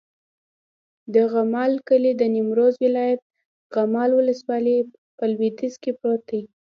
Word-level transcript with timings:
د 1.13 1.15
غمال 1.33 1.73
کلی 1.89 2.11
د 2.17 2.23
نیمروز 2.35 2.73
ولایت، 2.85 3.21
غمال 3.75 4.09
ولسوالي 4.15 4.77
په 5.17 5.23
لویدیځ 5.31 5.73
کې 5.81 5.91
پروت 5.99 6.21
دی. 6.29 6.41